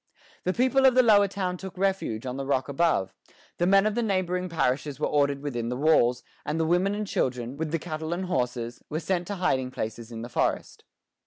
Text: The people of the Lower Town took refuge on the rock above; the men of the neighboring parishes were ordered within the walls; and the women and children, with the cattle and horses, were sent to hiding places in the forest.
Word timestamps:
The 0.45 0.53
people 0.53 0.87
of 0.87 0.95
the 0.95 1.03
Lower 1.03 1.27
Town 1.27 1.57
took 1.57 1.77
refuge 1.77 2.25
on 2.25 2.35
the 2.35 2.43
rock 2.47 2.67
above; 2.67 3.13
the 3.59 3.67
men 3.67 3.85
of 3.85 3.93
the 3.93 4.01
neighboring 4.01 4.49
parishes 4.49 4.99
were 4.99 5.05
ordered 5.05 5.43
within 5.43 5.69
the 5.69 5.77
walls; 5.77 6.23
and 6.43 6.59
the 6.59 6.65
women 6.65 6.95
and 6.95 7.05
children, 7.05 7.55
with 7.55 7.69
the 7.69 7.77
cattle 7.77 8.11
and 8.11 8.25
horses, 8.25 8.81
were 8.89 8.99
sent 8.99 9.27
to 9.27 9.35
hiding 9.35 9.69
places 9.69 10.11
in 10.11 10.23
the 10.23 10.27
forest. 10.29 10.85